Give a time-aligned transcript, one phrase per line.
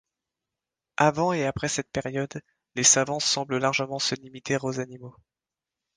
[0.97, 2.41] Avant et après cette période,
[2.73, 5.15] les savants semblent largement se limiter aux animaux.